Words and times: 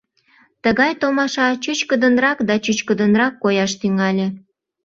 Тыгай 0.63 0.91
томаша 1.01 1.47
чӱчкыдынрак 1.63 2.39
да 2.47 2.55
чӱчкыдынрак 2.63 3.33
кояш 3.43 3.71
тӱҥале. 3.79 4.27